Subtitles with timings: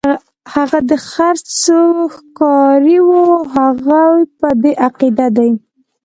[0.53, 1.81] هغه د غرڅو
[2.15, 5.51] ښکاري وو، هغوی په دې عقیده دي.